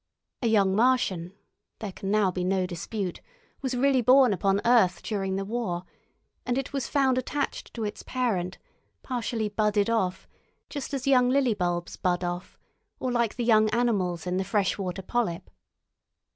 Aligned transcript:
A 0.41 0.47
young 0.47 0.75
Martian, 0.75 1.31
there 1.77 1.91
can 1.91 2.09
now 2.09 2.31
be 2.31 2.43
no 2.43 2.65
dispute, 2.65 3.21
was 3.61 3.77
really 3.77 4.01
born 4.01 4.33
upon 4.33 4.59
earth 4.65 5.03
during 5.03 5.35
the 5.35 5.45
war, 5.45 5.83
and 6.43 6.57
it 6.57 6.73
was 6.73 6.87
found 6.87 7.19
attached 7.19 7.71
to 7.75 7.83
its 7.85 8.01
parent, 8.01 8.57
partially 9.03 9.47
budded 9.47 9.91
off, 9.91 10.27
just 10.71 10.95
as 10.95 11.05
young 11.05 11.29
lilybulbs 11.29 11.97
bud 11.97 12.23
off, 12.23 12.57
or 12.99 13.11
like 13.11 13.35
the 13.35 13.45
young 13.45 13.69
animals 13.69 14.25
in 14.25 14.37
the 14.37 14.43
fresh 14.43 14.75
water 14.75 15.03
polyp. 15.03 15.51